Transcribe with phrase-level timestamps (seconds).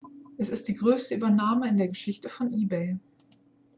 [0.39, 2.97] es ist die größte übernahme in der geschichte von ebay